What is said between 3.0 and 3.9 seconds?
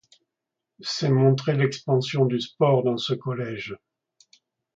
collège.